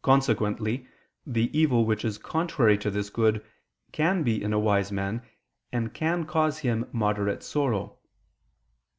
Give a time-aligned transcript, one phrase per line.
[0.00, 0.86] Consequently
[1.26, 3.44] the evil which is contrary to this good
[3.92, 5.20] can be in a wise man,
[5.70, 7.98] and can cause him moderate sorrow.